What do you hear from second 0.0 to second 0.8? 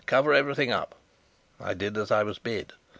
Cover everything